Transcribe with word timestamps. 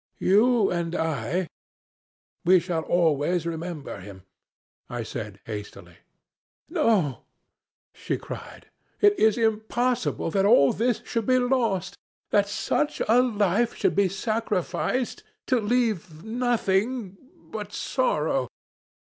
You 0.17 0.71
and 0.71 0.95
I' 0.95 1.47
"'We 2.45 2.59
shall 2.61 2.81
always 2.81 3.45
remember 3.45 3.99
him,' 3.99 4.23
I 4.89 5.03
said, 5.03 5.39
hastily. 5.45 5.97
"'No!' 6.67 7.21
she 7.93 8.17
cried. 8.17 8.71
'It 8.99 9.13
is 9.19 9.37
impossible 9.37 10.31
that 10.31 10.43
all 10.47 10.73
this 10.73 11.03
should 11.05 11.27
be 11.27 11.37
lost 11.37 11.95
that 12.31 12.47
such 12.49 12.99
a 13.07 13.21
life 13.21 13.75
should 13.75 13.95
be 13.95 14.09
sacrificed 14.09 15.21
to 15.45 15.59
leave 15.59 16.23
nothing 16.23 17.17
but 17.51 17.71
sorrow. 17.71 18.47